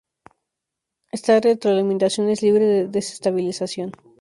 Esta 1.11 1.39
retroalimentación 1.39 2.27
es 2.29 2.41
libre 2.41 2.65
de 2.65 2.87
desestabilización. 2.87 3.91